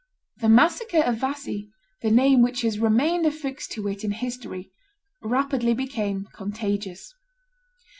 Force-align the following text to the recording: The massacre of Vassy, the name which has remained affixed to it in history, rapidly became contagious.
The 0.37 0.49
massacre 0.49 1.03
of 1.03 1.17
Vassy, 1.17 1.69
the 2.01 2.09
name 2.09 2.41
which 2.41 2.61
has 2.63 2.79
remained 2.79 3.27
affixed 3.27 3.71
to 3.73 3.87
it 3.87 4.03
in 4.03 4.09
history, 4.13 4.71
rapidly 5.21 5.75
became 5.75 6.27
contagious. 6.33 7.13